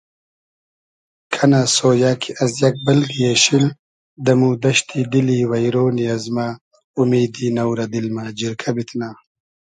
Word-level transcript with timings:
کئنۂ 1.33 1.61
سۉیۂ 1.75 2.11
کی 2.21 2.29
از 2.43 2.51
یئگ 2.61 2.75
بئلگی 2.85 3.23
اېشیل 3.29 3.65
دئمو 4.25 4.49
دئشتی 4.63 4.99
دیلی 5.11 5.39
وݷرۉنی 5.49 6.05
ازمۂ 6.15 6.47
اومیدی 6.97 7.47
نۆ 7.55 7.63
رۂ 7.77 7.85
دیل 7.91 8.07
مۂ 8.15 8.23
جیرکۂ 8.37 8.69
بیتنۂ 8.75 9.09